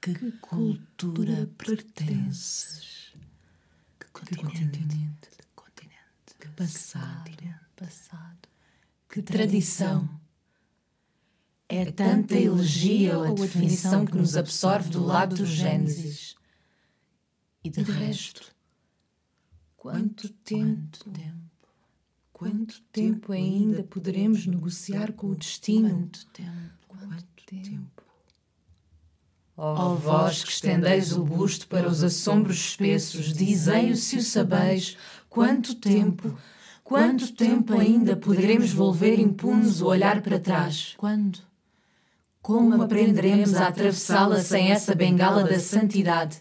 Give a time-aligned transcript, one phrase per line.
[0.00, 0.32] Atrás
[6.38, 7.60] da máscara.
[9.22, 10.08] tradição.
[11.68, 16.34] É tanta elegia ou a definição que nos absorve do lado do Gênesis.
[17.62, 18.52] E de resto,
[19.76, 20.98] quanto tempo,
[22.32, 25.90] quanto tempo ainda poderemos negociar com o destino?
[25.90, 27.99] Quanto tempo, quanto tempo.
[29.62, 34.96] Ó oh, vós que estendeis o busto para os assombros espessos, dizei-o se o sabeis,
[35.28, 36.34] quanto tempo,
[36.90, 40.94] Quanto tempo ainda poderemos volver impunes o olhar para trás?
[40.96, 41.38] Quando?
[42.42, 46.38] Como aprenderemos a atravessá-la sem essa bengala da santidade?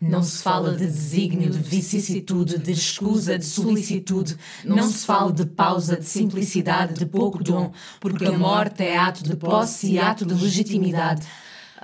[0.00, 4.36] Não se fala de desígnio, de vicissitude, de escusa, de solicitude.
[4.64, 7.70] Não se fala de pausa, de simplicidade, de pouco dom,
[8.00, 11.24] porque a morte é ato de posse e ato de legitimidade.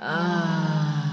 [0.03, 1.11] Ah.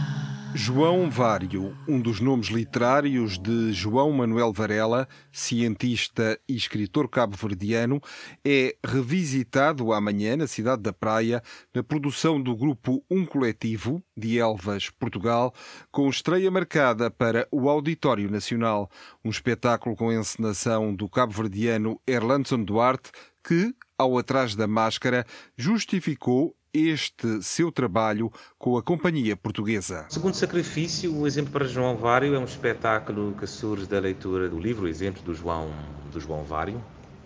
[0.55, 8.01] João Vário, um dos nomes literários de João Manuel Varela, cientista e escritor cabo-verdiano,
[8.43, 11.43] é revisitado amanhã na cidade da Praia,
[11.75, 15.53] na produção do grupo Um Coletivo, de Elvas, Portugal,
[15.93, 18.91] com estreia marcada para o Auditório Nacional,
[19.23, 23.13] um espetáculo com encenação do cabo-verdiano Erlandson Duarte,
[23.45, 25.27] que, ao Atrás da Máscara,
[25.59, 30.07] justificou este seu trabalho com a Companhia Portuguesa.
[30.09, 34.59] Segundo Sacrifício, o exemplo para João Vário é um espetáculo que surge da leitura do
[34.59, 35.71] livro, exemplo do João,
[36.13, 36.83] do João Vário,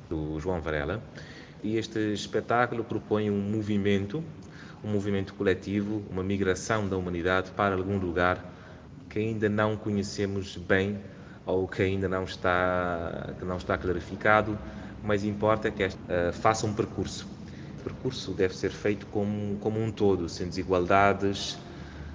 [0.08, 1.02] do João Varela.
[1.62, 4.22] E este espetáculo propõe um movimento,
[4.82, 8.44] um movimento coletivo, uma migração da humanidade para algum lugar
[9.08, 10.98] que ainda não conhecemos bem
[11.44, 14.58] ou que ainda não está, que não está clarificado,
[15.04, 17.26] mas importa que este, uh, faça um percurso
[17.82, 21.59] percurso deve ser feito como, como um todo, sem desigualdades,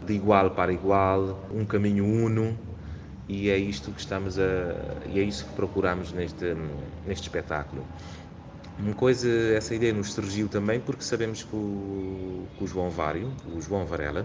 [0.06, 2.58] de igual para igual, um caminho uno,
[3.28, 4.76] e é isto que estamos a
[5.10, 6.56] e é isso que procuramos neste
[7.06, 7.86] neste espetáculo.
[8.80, 13.32] Uma coisa, essa ideia nos surgiu também porque sabemos que o, que o João Vário,
[13.56, 14.24] o João Varela,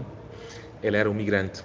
[0.81, 1.63] ele era um migrante.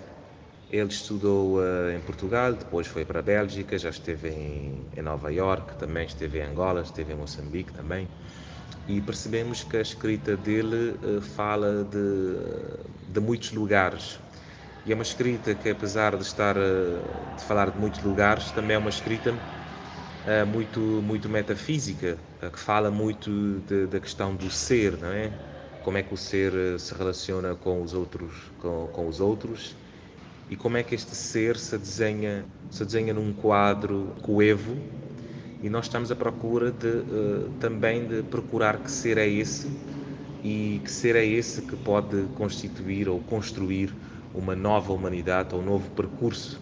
[0.71, 5.31] Ele estudou uh, em Portugal, depois foi para a Bélgica, já esteve em, em Nova
[5.33, 8.09] York, também esteve em Angola, esteve em Moçambique também
[8.89, 14.19] e percebemos que a escrita dele uh, fala de, de muitos lugares.
[14.87, 17.01] E é uma escrita que, apesar de estar uh,
[17.37, 22.91] de falar de muitos lugares, também é uma escrita uh, muito muito metafísica, que fala
[22.91, 25.31] muito de, da questão do ser, não é?
[25.83, 29.77] Como é que o ser se relaciona com os outros, com, com os outros
[30.51, 34.77] e como é que este ser se desenha, se desenha num quadro coevo
[35.63, 39.69] e nós estamos à procura de uh, também de procurar que ser é esse
[40.43, 43.93] e que ser é esse que pode constituir ou construir
[44.35, 46.61] uma nova humanidade ou um novo percurso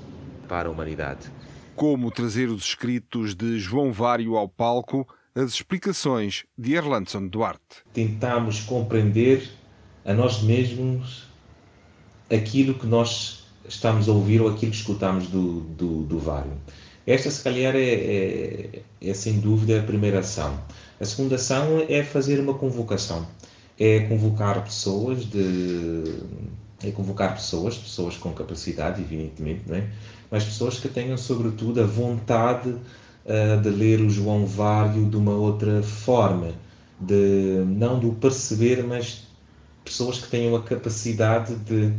[0.48, 1.30] para a humanidade.
[1.74, 7.84] Como trazer os escritos de João Vário ao palco, as explicações de Erlandson Duarte.
[7.92, 9.46] Tentamos compreender
[10.04, 11.28] a nós mesmos
[12.30, 16.52] aquilo que nós estamos a ouvir ou aquilo que escutamos do, do, do Vário.
[17.06, 20.58] Esta, se calhar, é, é, é, sem dúvida a primeira ação.
[21.00, 23.26] A segunda ação é fazer uma convocação.
[23.78, 26.04] É convocar pessoas de
[26.82, 29.84] é convocar pessoas, pessoas com capacidade, evidentemente, não é?
[30.30, 35.32] mas pessoas que tenham, sobretudo, a vontade uh, de ler o João Vário de uma
[35.32, 36.52] outra forma,
[37.00, 39.24] de não do perceber, mas
[39.84, 41.92] pessoas que tenham a capacidade de,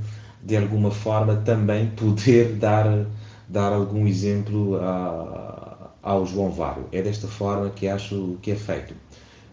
[0.44, 3.06] de alguma forma, também poder dar
[3.48, 6.86] dar algum exemplo a, ao João Vário.
[6.92, 8.94] É desta forma que acho que é feito.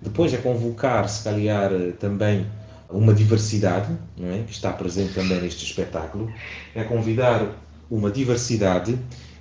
[0.00, 2.46] Depois é convocar, se calhar, também
[2.91, 4.43] uma diversidade, é?
[4.46, 6.32] que está presente também neste espetáculo,
[6.75, 7.56] é convidar
[7.91, 8.99] uma diversidade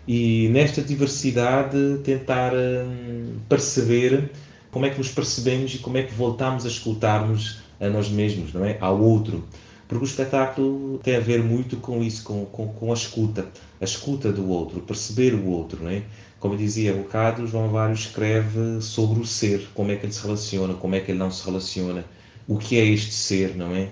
[0.07, 4.31] e nesta diversidade tentar hum, perceber
[4.71, 8.53] como é que nos percebemos e como é que voltamos a escutar-nos a nós mesmos,
[8.53, 8.77] não é?
[8.79, 9.43] Ao outro.
[9.87, 13.47] Porque o espetáculo tem a ver muito com isso, com, com, com a escuta,
[13.79, 16.03] a escuta do outro, perceber o outro, não é?
[16.39, 20.13] Como eu dizia um bocado, João Vário escreve sobre o ser, como é que ele
[20.13, 22.03] se relaciona, como é que ele não se relaciona,
[22.47, 23.89] o que é este ser, não é?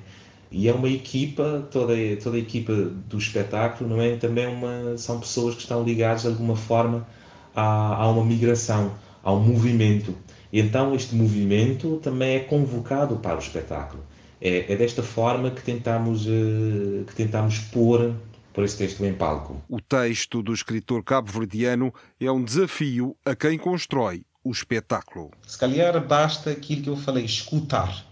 [0.51, 4.17] E é uma equipa, toda, toda a equipa do espetáculo, não é?
[4.17, 7.07] Também uma, são pessoas que estão ligadas de alguma forma
[7.55, 8.93] a, a uma migração,
[9.23, 10.13] a um movimento.
[10.51, 14.03] E então este movimento também é convocado para o espetáculo.
[14.41, 18.15] É, é desta forma que tentamos, uh, que tentamos pôr,
[18.53, 19.61] pôr esse texto em palco.
[19.69, 25.31] O texto do escritor cabo-verdiano é um desafio a quem constrói o espetáculo.
[25.45, 28.05] Se calhar basta aquilo que eu falei, escutar.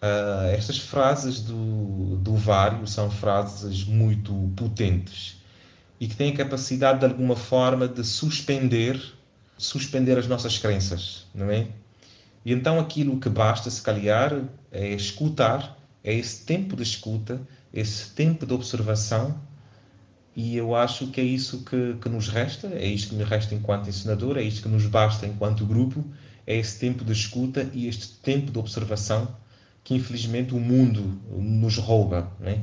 [0.00, 5.40] Uh, estas frases do, do Vário são frases muito potentes
[6.00, 9.00] e que têm a capacidade de alguma forma de suspender
[9.62, 11.68] suspender as nossas crenças, não é?
[12.44, 17.40] E então aquilo que basta, se calhar, é escutar, é esse tempo de escuta,
[17.72, 19.40] esse tempo de observação,
[20.34, 23.54] e eu acho que é isso que, que nos resta, é isto que me resta
[23.54, 26.04] enquanto ensinador, é isto que nos basta enquanto grupo,
[26.46, 29.36] é esse tempo de escuta e este tempo de observação
[29.84, 32.60] que infelizmente o mundo nos rouba, não é?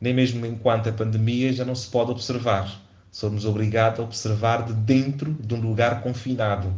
[0.00, 2.86] Nem mesmo enquanto a pandemia já não se pode observar
[3.16, 6.70] somos obrigados a observar de dentro de um lugar confinado.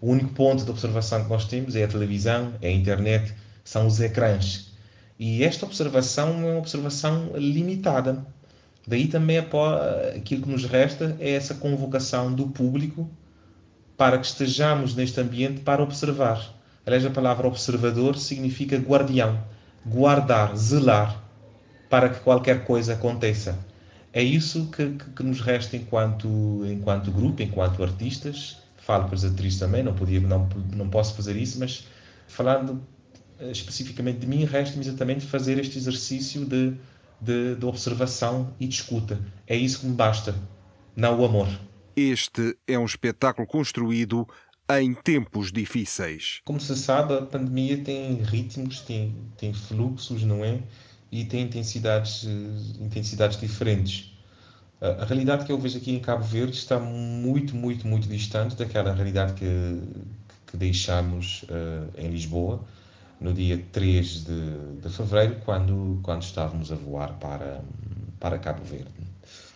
[0.00, 3.34] O único ponto de observação que nós temos é a televisão, é a internet,
[3.64, 4.72] são os ecrãs.
[5.18, 8.24] E esta observação é uma observação limitada.
[8.86, 13.08] Daí também aquilo que nos resta é essa convocação do público
[13.96, 16.54] para que estejamos neste ambiente para observar.
[16.84, 19.42] Aliás, a palavra observador significa guardião,
[19.84, 21.24] guardar, zelar,
[21.88, 23.58] para que qualquer coisa aconteça
[24.16, 26.26] é isso que, que, que, nos resta enquanto,
[26.64, 28.56] enquanto grupo, enquanto artistas.
[28.86, 31.86] Falo para as atrizes também, não, podia, não, não posso fazer isso, mas
[32.28, 32.80] falando
[33.40, 36.74] eh, especificamente de mim, resta-me exatamente fazer este exercício de,
[37.20, 39.18] de, de observação e de escuta.
[39.46, 40.34] É isso que me basta,
[40.94, 41.48] não o amor.
[41.96, 44.26] Este é um espetáculo construído
[44.70, 46.40] em tempos difíceis.
[46.44, 50.60] Como se sabe, a pandemia tem ritmos, tem, tem fluxos, não é?
[51.10, 54.15] e tem intensidades, eh, intensidades diferentes.
[54.80, 58.92] A realidade que eu vejo aqui em Cabo Verde está muito, muito, muito distante daquela
[58.92, 59.80] realidade que,
[60.46, 62.62] que deixamos uh, em Lisboa
[63.18, 67.62] no dia 3 de, de fevereiro, quando, quando estávamos a voar para,
[68.20, 68.90] para Cabo Verde.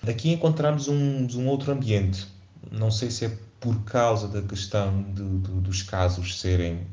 [0.09, 2.27] Aqui encontramos um, um outro ambiente.
[2.73, 6.87] Não sei se é por causa da questão de, de, dos casos serem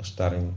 [0.00, 0.54] estarem uh,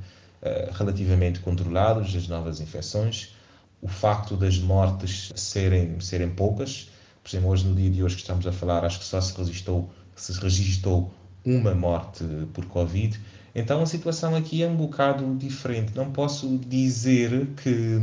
[0.73, 3.33] relativamente controlados, as novas infecções,
[3.81, 6.89] o facto das mortes serem, serem poucas.
[7.29, 9.37] Por exemplo, hoje, no dia de hoje que estamos a falar, acho que só se
[9.37, 11.13] registrou, se registrou
[11.45, 12.23] uma morte
[12.53, 13.19] por Covid.
[13.53, 15.95] Então a situação aqui é um bocado diferente.
[15.95, 18.01] Não posso dizer que,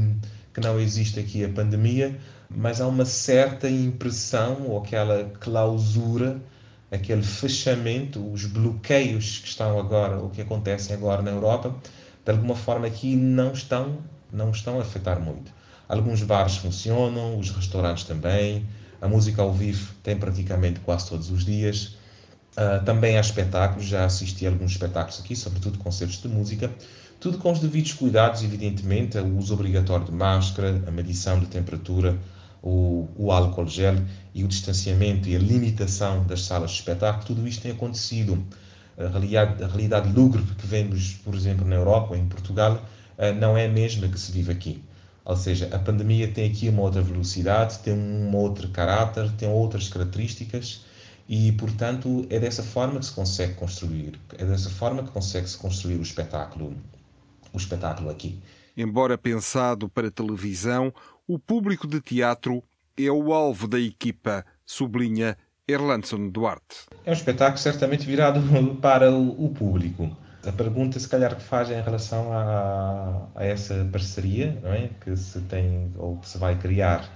[0.55, 2.17] que não existe aqui a pandemia,
[2.49, 6.41] mas há uma certa impressão ou aquela clausura,
[6.93, 11.75] aquele fechamento, os bloqueios que estão agora, o que acontecem agora na Europa,
[12.25, 13.99] de alguma forma aqui não estão,
[14.33, 15.53] não estão a afetar muito.
[15.89, 18.65] Alguns bares funcionam, os restaurantes também,
[19.07, 21.97] a música ao vivo tem praticamente quase todos os dias.
[22.57, 26.71] Uh, também há espetáculos, já assisti a alguns espetáculos aqui, sobretudo concertos de música.
[27.21, 32.19] Tudo com os devidos cuidados, evidentemente, o uso obrigatório de máscara, a medição de temperatura,
[32.63, 33.95] o, o álcool gel
[34.35, 38.43] e o distanciamento e a limitação das salas de espetáculo, tudo isto tem acontecido.
[38.99, 42.83] A realidade, a realidade lúgubre que vemos, por exemplo, na Europa ou em Portugal,
[43.19, 44.83] uh, não é a mesma que se vive aqui.
[45.27, 49.89] Ou seja, a pandemia tem aqui uma outra velocidade, tem um outro caráter, tem outras
[49.89, 50.85] características
[51.29, 55.97] e, portanto, é dessa forma que se consegue construir, é dessa forma que consegue-se construir
[55.97, 56.77] o espetáculo,
[57.53, 58.39] o espetáculo aqui.
[58.77, 60.95] Embora pensado para televisão,
[61.27, 62.63] o público de teatro
[62.97, 66.87] é o alvo da equipa, sublinha Erlandson Duarte.
[67.05, 68.41] É um espetáculo certamente virado
[68.81, 74.59] para o público a pergunta, se calhar, que faz em relação a, a, essa parceria
[74.65, 74.91] é?
[75.01, 77.09] que se tem ou que se vai criar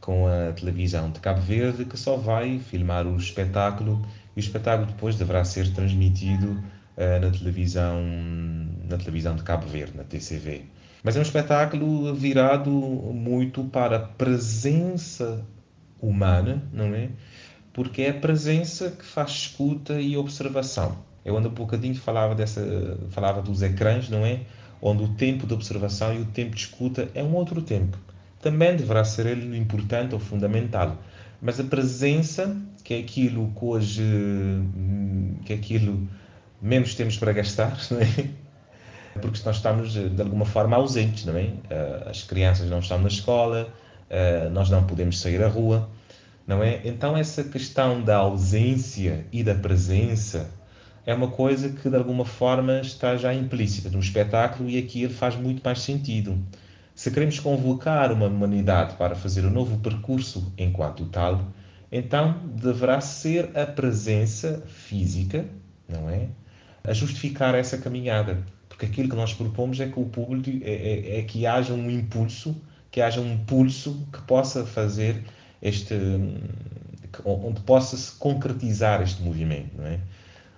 [0.00, 4.04] com a televisão de Cabo Verde, que só vai filmar o espetáculo
[4.36, 6.52] e o espetáculo depois deverá ser transmitido
[6.96, 8.00] uh, na televisão
[8.88, 10.64] na televisão de Cabo Verde, na TCV.
[11.02, 15.44] Mas é um espetáculo virado muito para a presença
[16.00, 17.10] humana, não é?
[17.72, 22.98] Porque é a presença que faz escuta e observação eu ando um bocadinho falava dessa
[23.10, 24.40] falava dos ecrãs, não é?
[24.80, 27.96] Onde o tempo de observação e o tempo de escuta é um outro tempo.
[28.40, 30.96] Também deverá ser ele importante ou fundamental,
[31.40, 34.02] mas a presença, que é aquilo que hoje
[35.44, 36.08] que é aquilo
[36.60, 38.42] menos temos para gastar, não é?
[39.20, 41.50] porque nós estamos de alguma forma ausentes, não é?
[42.06, 43.72] As crianças não estão na escola,
[44.50, 45.88] nós não podemos sair à rua,
[46.46, 46.80] não é?
[46.84, 50.50] Então essa questão da ausência e da presença
[51.04, 55.12] é uma coisa que de alguma forma está já implícita no espetáculo e aqui ele
[55.12, 56.38] faz muito mais sentido.
[56.94, 61.48] Se queremos convocar uma humanidade para fazer um novo percurso enquanto tal,
[61.90, 65.44] então deverá ser a presença física,
[65.88, 66.28] não é?
[66.84, 68.44] A justificar essa caminhada.
[68.68, 71.90] Porque aquilo que nós propomos é que o público é, é, é que haja um
[71.90, 72.56] impulso,
[72.90, 75.22] que haja um pulso que possa fazer
[75.60, 75.94] este
[77.24, 80.00] onde possa se concretizar este movimento, não é?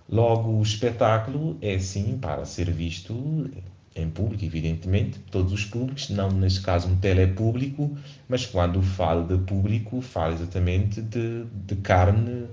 [0.09, 3.51] Logo, o espetáculo é sim para ser visto
[3.97, 7.97] em público, evidentemente, todos os públicos, não neste caso um telepúblico,
[8.29, 12.47] mas quando falo de público, falo exatamente de, de carne,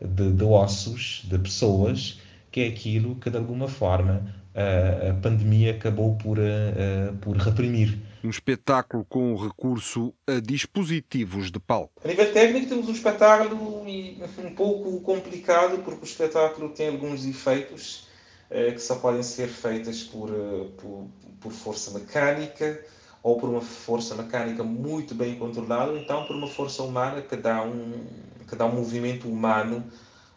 [0.00, 5.72] de, de ossos, de pessoas, que é aquilo que de alguma forma a, a pandemia
[5.72, 7.98] acabou por, a, por reprimir.
[8.22, 12.02] Um espetáculo com recurso a dispositivos de palco.
[12.04, 18.08] A nível técnico, temos um espetáculo um pouco complicado, porque o espetáculo tem alguns efeitos
[18.50, 21.08] eh, que só podem ser feitas por, eh, por,
[21.40, 22.84] por força mecânica
[23.22, 27.36] ou por uma força mecânica muito bem controlada, ou então por uma força humana que
[27.36, 28.06] dá um,
[28.48, 29.84] que dá um movimento humano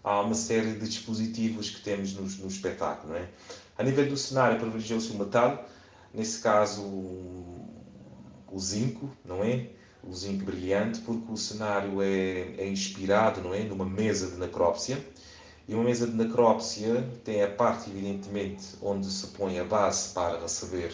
[0.04, 3.14] a uma série de dispositivos que temos no, no espetáculo.
[3.14, 3.28] Não é?
[3.78, 5.68] A nível do cenário, privilegiou-se o metal,
[6.14, 6.82] nesse caso
[8.51, 9.67] o zinco, não é?
[10.03, 13.63] O zinco brilhante, porque o cenário é, é inspirado, não é?
[13.63, 14.98] Numa mesa de necrópsia
[15.67, 20.39] e uma mesa de necrópsia tem a parte, evidentemente, onde se põe a base para
[20.39, 20.91] receber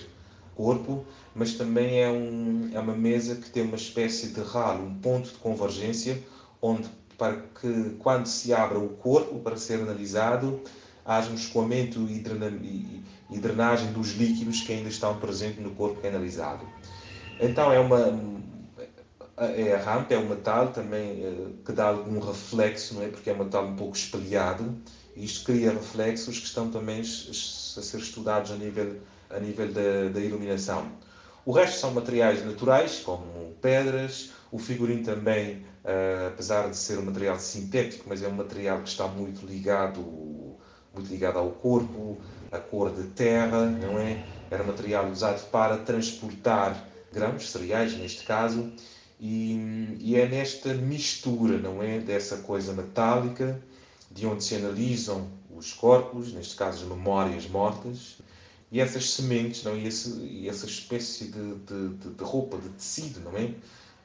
[0.55, 4.95] corpo, mas também é, um, é uma mesa que tem uma espécie de ralo, um
[4.95, 6.21] ponto de convergência,
[6.61, 10.61] onde para que quando se abra o corpo para ser analisado,
[11.05, 12.19] haja um escoamento e,
[13.39, 16.63] drenagem dos líquidos que ainda estão presentes no corpo que é analisado.
[17.39, 18.19] Então é uma,
[19.37, 23.07] é a rampa, é o metal também eh, que dá algum reflexo, não é?
[23.09, 24.75] Porque é um metal um pouco espelhado
[25.15, 30.09] e isto cria reflexos que estão também a ser estudados a nível, a nível da,
[30.13, 30.91] da iluminação.
[31.45, 33.23] O resto são materiais naturais, como
[33.61, 38.81] pedras, o figurino também, uh, apesar de ser um material sintético, mas é um material
[38.81, 40.01] que está muito ligado,
[40.93, 42.17] muito ligado ao corpo,
[42.51, 44.23] a cor de terra, não é?
[44.51, 46.75] Era material usado para transportar
[47.11, 48.71] grãos, cereais neste caso,
[49.19, 51.99] e, e, é nesta mistura, não é?
[51.99, 53.59] Dessa coisa metálica,
[54.11, 58.17] de onde se analisam os corpos, neste caso as memórias mortas,
[58.71, 59.75] e essas sementes, não?
[59.75, 63.53] e, esse, e essa espécie de, de, de, roupa, de tecido, não é?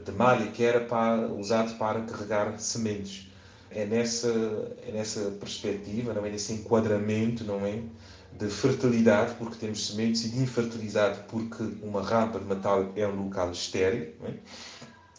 [0.02, 3.28] De malha que era para, usado para carregar sementes.
[3.70, 4.28] É nessa,
[4.86, 6.30] é nessa perspectiva, não é?
[6.30, 7.82] nesse enquadramento, não é?
[8.38, 13.24] De fertilidade, porque temos sementes, e de infertilidade, porque uma rampa de metal é um
[13.24, 14.34] local estéril, é?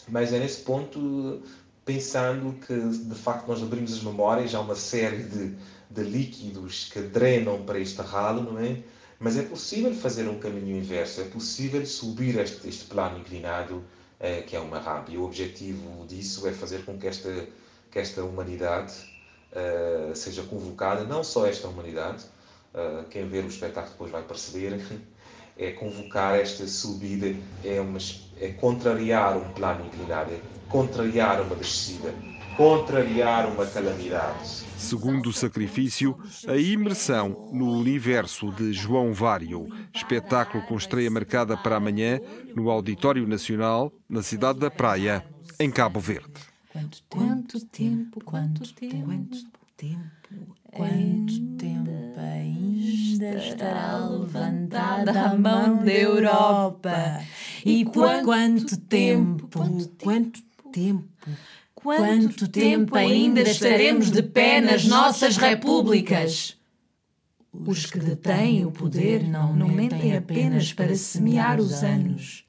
[0.07, 1.41] mas é nesse ponto,
[1.85, 5.55] pensando que de facto nós abrimos as memórias, há uma série de,
[5.89, 8.83] de líquidos que drenam para este ralo, não é?
[9.19, 13.81] Mas é possível fazer um caminho inverso, é possível subir este, este plano inclinado,
[14.19, 15.11] eh, que é uma rampa.
[15.11, 17.47] E o objetivo disso é fazer com que esta,
[17.89, 18.93] que esta humanidade
[19.53, 22.25] eh, seja convocada, não só esta humanidade,
[23.09, 24.79] quem ver o espetáculo depois vai perceber,
[25.57, 27.99] é convocar esta subida, é, uma,
[28.39, 32.13] é contrariar um plano inclinado, é contrariar uma descida,
[32.57, 34.63] contrariar uma calamidade.
[34.77, 41.77] Segundo o sacrifício, a imersão no universo de João Vário, espetáculo com estreia marcada para
[41.77, 42.19] amanhã
[42.55, 45.25] no Auditório Nacional, na cidade da Praia,
[45.59, 46.33] em Cabo Verde.
[46.69, 49.53] Quanto tempo, quanto tempo, quanto tempo,
[50.71, 57.21] quanto tempo ainda estará levantada a mão da Europa?
[57.65, 59.47] E quanto tempo,
[60.01, 61.07] quanto tempo,
[61.73, 66.57] quanto tempo ainda estaremos de pé nas nossas repúblicas?
[67.51, 72.42] Os que detêm o poder não, não mentem apenas para semear os anos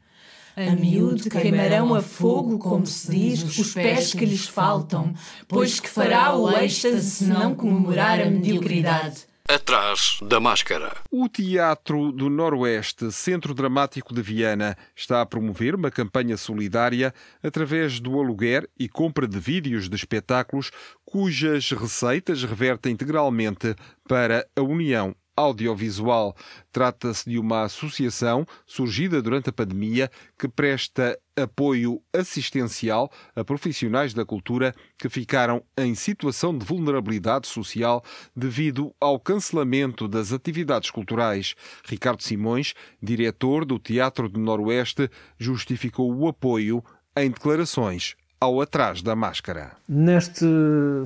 [0.56, 5.12] a miúdo queimarão a fogo, como se diz, os pés que lhes faltam,
[5.48, 9.26] pois que fará o êxtase se não comemorar a mediocridade.
[9.46, 10.96] Atrás da máscara.
[11.10, 18.00] O Teatro do Noroeste, Centro Dramático de Viana, está a promover uma campanha solidária através
[18.00, 20.70] do aluguer e compra de vídeos de espetáculos
[21.04, 23.76] cujas receitas revertem integralmente
[24.08, 26.36] para a União audiovisual.
[26.72, 34.24] Trata-se de uma associação surgida durante a pandemia que presta apoio assistencial a profissionais da
[34.24, 41.54] cultura que ficaram em situação de vulnerabilidade social devido ao cancelamento das atividades culturais.
[41.84, 46.84] Ricardo Simões, diretor do Teatro do Noroeste, justificou o apoio
[47.16, 49.72] em declarações ao Atrás da Máscara.
[49.88, 50.44] Neste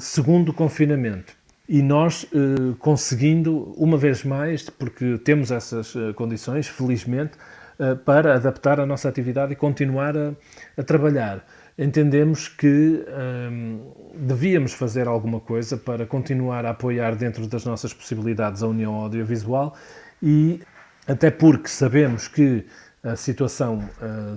[0.01, 1.38] segundo confinamento,
[1.69, 7.33] e nós eh, conseguindo, uma vez mais, porque temos essas eh, condições, felizmente,
[7.79, 10.33] eh, para adaptar a nossa atividade e continuar a,
[10.79, 11.45] a trabalhar.
[11.79, 13.79] Entendemos que ehm,
[14.15, 19.77] devíamos fazer alguma coisa para continuar a apoiar dentro das nossas possibilidades a União Audiovisual
[20.21, 20.61] e
[21.07, 22.67] até porque sabemos que
[23.01, 23.89] a situação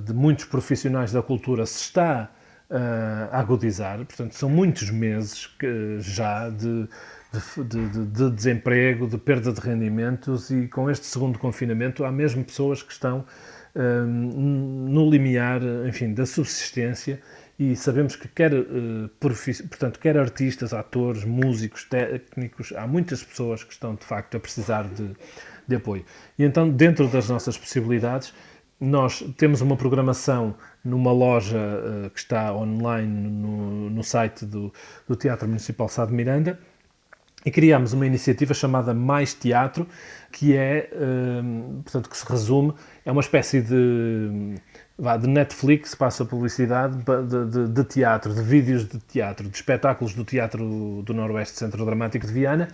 [0.05, 2.29] de muitos profissionais da cultura se está
[2.69, 6.87] a agudizar, portanto, são muitos meses que, já de
[7.31, 12.43] de, de, de, desemprego, de perda de rendimentos e com este segundo confinamento há mesmo
[12.43, 13.25] pessoas que estão
[13.73, 17.21] um, no limiar, enfim, da subsistência
[17.57, 23.71] e sabemos que quer, uh, portanto, quer artistas, atores, músicos, técnicos, há muitas pessoas que
[23.71, 25.11] estão de facto a precisar de,
[25.67, 26.03] de apoio.
[26.37, 28.33] E então, dentro das nossas possibilidades,
[28.79, 34.73] nós temos uma programação numa loja uh, que está online no, no site do,
[35.07, 36.59] do Teatro Municipal Sá de Miranda,
[37.45, 39.87] e criámos uma iniciativa chamada Mais Teatro,
[40.31, 42.73] que é, hum, portanto, que se resume,
[43.05, 44.55] é uma espécie de,
[45.19, 50.23] de Netflix, passa publicidade, de, de, de, teatro, de vídeos de teatro, de espetáculos do
[50.23, 52.67] Teatro do Noroeste Centro Dramático de Viana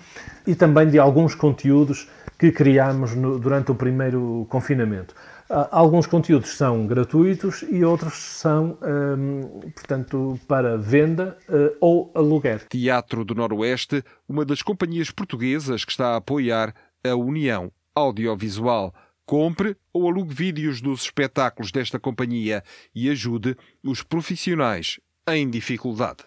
[0.45, 5.15] e também de alguns conteúdos que criámos no, durante o primeiro confinamento.
[5.49, 12.67] Ah, alguns conteúdos são gratuitos e outros são, hum, portanto, para venda uh, ou aluguer.
[12.67, 16.73] Teatro do Noroeste, uma das companhias portuguesas que está a apoiar
[17.03, 18.93] a União Audiovisual.
[19.25, 22.63] Compre ou alugue vídeos dos espetáculos desta companhia
[22.95, 26.23] e ajude os profissionais em dificuldade.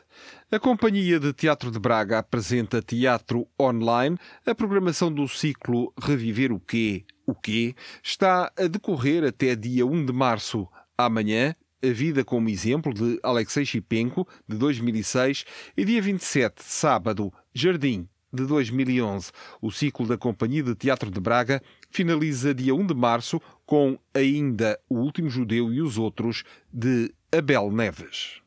[0.53, 4.19] A Companhia de Teatro de Braga apresenta teatro online.
[4.45, 7.05] A programação do ciclo Reviver o Quê?
[7.31, 7.77] O Quê?
[8.03, 10.67] está a decorrer até dia 1 de março.
[10.99, 15.45] Amanhã, a Vida como Exemplo, de Alexei Chipenko, de 2006,
[15.77, 19.31] e dia 27, sábado, Jardim, de 2011.
[19.63, 24.77] O ciclo da Companhia de Teatro de Braga finaliza dia 1 de março com ainda
[24.89, 28.43] O Último Judeu e os Outros, de Abel Neves.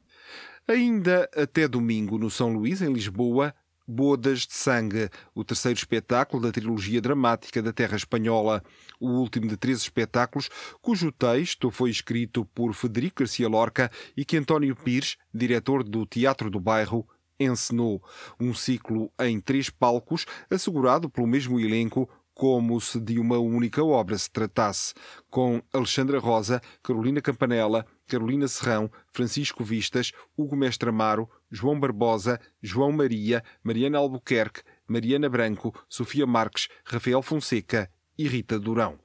[0.67, 6.51] Ainda até domingo, no São Luís, em Lisboa, Bodas de Sangue, o terceiro espetáculo da
[6.51, 8.63] trilogia dramática da Terra Espanhola,
[8.99, 10.49] o último de três espetáculos,
[10.81, 16.49] cujo texto foi escrito por Federico Garcia Lorca e que António Pires, diretor do Teatro
[16.49, 17.07] do Bairro,
[17.39, 18.01] encenou.
[18.39, 24.17] Um ciclo em três palcos, assegurado pelo mesmo elenco, como se de uma única obra
[24.17, 24.93] se tratasse,
[25.29, 32.91] com Alexandra Rosa, Carolina Campanella, Carolina Serrão, Francisco Vistas, Hugo Mestre Amaro, João Barbosa, João
[32.91, 38.99] Maria, Mariana Albuquerque, Mariana Branco, Sofia Marques, Rafael Fonseca e Rita Durão.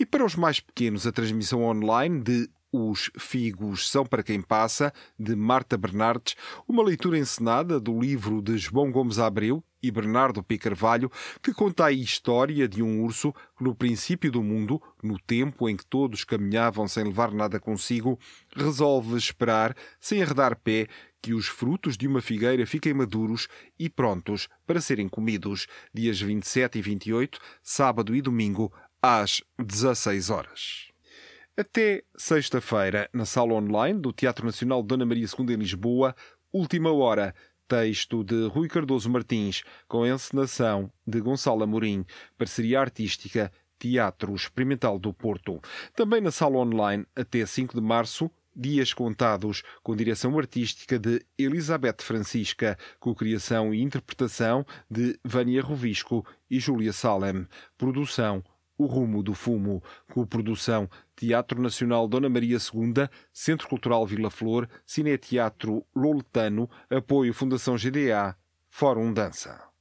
[0.00, 4.92] E para os mais pequenos, a transmissão online de os Figos São para Quem Passa,
[5.18, 6.34] de Marta Bernardes,
[6.66, 10.56] uma leitura encenada do livro de João Gomes Abreu e Bernardo P.
[10.56, 11.10] Carvalho,
[11.42, 15.76] que conta a história de um urso que, no princípio do mundo, no tempo em
[15.76, 18.18] que todos caminhavam sem levar nada consigo,
[18.56, 20.86] resolve esperar, sem arredar pé,
[21.22, 23.46] que os frutos de uma figueira fiquem maduros
[23.78, 30.88] e prontos para serem comidos, dias 27 e 28, sábado e domingo, às 16 horas.
[31.56, 36.16] Até sexta-feira, na sala online do Teatro Nacional Dona Maria II em Lisboa,
[36.52, 37.34] Última Hora,
[37.68, 42.04] texto de Rui Cardoso Martins, com encenação de Gonçalo Amorim,
[42.36, 45.60] parceria artística Teatro Experimental do Porto.
[45.94, 51.96] Também na sala online, até 5 de março, Dias Contados, com direção artística de Elizabeth
[52.00, 57.46] Francisca, com criação e interpretação de Vânia Rovisco e Júlia Salem.
[57.76, 58.42] Produção
[58.76, 64.68] o Rumo do Fumo, com produção Teatro Nacional Dona Maria II, Centro Cultural Vila Flor,
[64.84, 68.36] Cineteatro Loletano, apoio Fundação GDA,
[68.68, 69.71] Fórum Dança.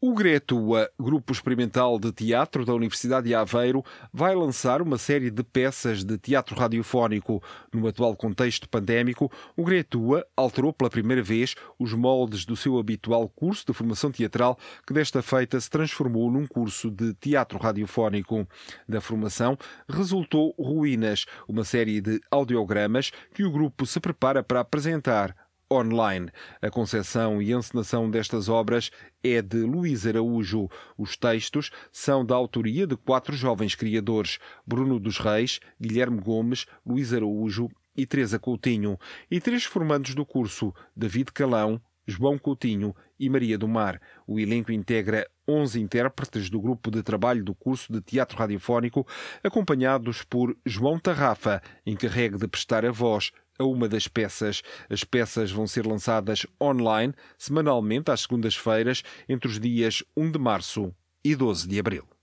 [0.09, 5.43] O Gretua, grupo experimental de teatro da Universidade de Aveiro, vai lançar uma série de
[5.43, 7.43] peças de teatro radiofónico.
[7.73, 13.27] No atual contexto pandémico, o Gretua alterou pela primeira vez os moldes do seu habitual
[13.27, 18.47] curso de formação teatral, que desta feita se transformou num curso de teatro radiofónico.
[18.87, 19.57] Da formação
[19.89, 25.35] resultou Ruínas, uma série de audiogramas que o grupo se prepara para apresentar
[25.71, 26.29] online.
[26.61, 28.89] A concepção e encenação destas obras
[29.23, 30.69] é de Luís Araújo.
[30.97, 37.13] Os textos são da autoria de quatro jovens criadores: Bruno dos Reis, Guilherme Gomes, Luís
[37.13, 38.97] Araújo e Teresa Coutinho,
[39.29, 43.99] e três formandos do curso: David Calão, João Coutinho e Maria do Mar.
[44.25, 49.05] O elenco integra 11 intérpretes do grupo de trabalho do curso de teatro radiofónico,
[49.43, 54.61] acompanhados por João Tarrafa, encarregue de prestar a voz a uma das peças.
[54.89, 60.93] As peças vão ser lançadas online, semanalmente, às segundas-feiras, entre os dias 1 de março
[61.23, 62.16] e 12 de abril.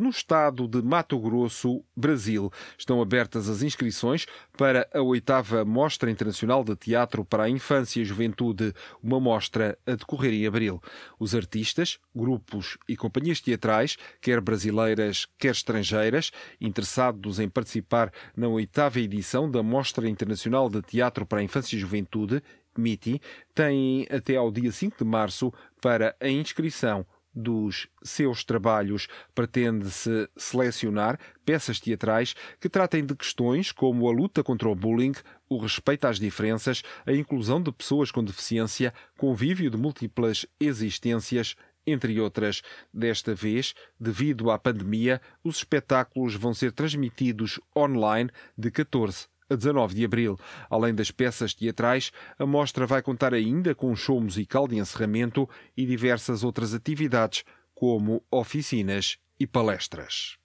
[0.00, 4.24] No estado de Mato Grosso, Brasil, estão abertas as inscrições
[4.56, 9.94] para a oitava Mostra Internacional de Teatro para a Infância e Juventude, uma mostra a
[9.94, 10.82] decorrer em abril.
[11.18, 19.00] Os artistas, grupos e companhias teatrais, quer brasileiras, quer estrangeiras, interessados em participar na oitava
[19.00, 22.42] edição da Mostra Internacional de Teatro para a Infância e Juventude,
[22.74, 23.20] MITI,
[23.54, 31.18] têm até ao dia 5 de março para a inscrição dos seus trabalhos pretende-se selecionar
[31.44, 35.12] peças teatrais que tratem de questões como a luta contra o bullying,
[35.48, 42.20] o respeito às diferenças, a inclusão de pessoas com deficiência, convívio de múltiplas existências, entre
[42.20, 42.62] outras.
[42.92, 49.94] Desta vez, devido à pandemia, os espetáculos vão ser transmitidos online de 14 a 19
[49.94, 50.38] de abril.
[50.70, 55.48] Além das peças teatrais, a mostra vai contar ainda com um show musical de encerramento
[55.76, 60.38] e diversas outras atividades, como oficinas e palestras.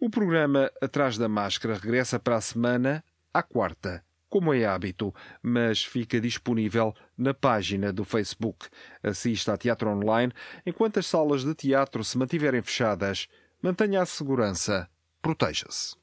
[0.00, 3.02] O programa Atrás da Máscara regressa para a semana,
[3.34, 8.68] à quarta, como é hábito, mas fica disponível na página do Facebook.
[9.02, 10.32] Assista a teatro online
[10.66, 13.26] enquanto as salas de teatro se mantiverem fechadas.
[13.62, 14.88] Mantenha a segurança.
[15.22, 15.96] Proteja-se.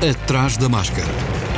[0.00, 1.57] Atrás da Máscara.